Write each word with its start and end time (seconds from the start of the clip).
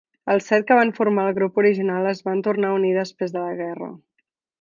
Els 0.35 0.45
set 0.51 0.63
que 0.69 0.77
van 0.77 0.93
formar 0.99 1.25
el 1.31 1.35
grup 1.35 1.59
original 1.63 2.07
es 2.13 2.23
van 2.31 2.41
tornar 2.47 2.71
a 2.71 2.79
unir 2.79 2.95
després 2.97 3.37
de 3.37 3.45
la 3.45 3.53
guerra. 3.61 3.91